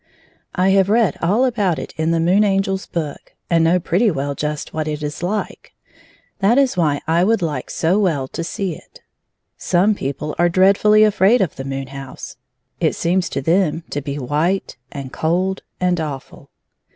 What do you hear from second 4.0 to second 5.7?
well j ust what it is Kke—